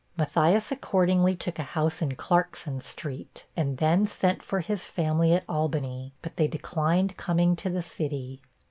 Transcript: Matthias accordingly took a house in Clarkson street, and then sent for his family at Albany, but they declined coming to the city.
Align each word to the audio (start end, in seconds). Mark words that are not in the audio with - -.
Matthias 0.17 0.71
accordingly 0.71 1.35
took 1.35 1.59
a 1.59 1.73
house 1.77 2.01
in 2.01 2.15
Clarkson 2.15 2.81
street, 2.81 3.45
and 3.55 3.77
then 3.77 4.07
sent 4.07 4.41
for 4.41 4.61
his 4.61 4.87
family 4.87 5.31
at 5.31 5.43
Albany, 5.47 6.11
but 6.23 6.37
they 6.37 6.47
declined 6.47 7.17
coming 7.17 7.55
to 7.57 7.69
the 7.69 7.83
city. 7.83 8.41